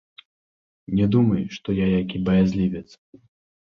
Не 1.01 1.05
думай, 1.17 1.45
што 1.59 1.79
я 1.85 1.93
які 2.01 2.25
баязлівец. 2.31 2.87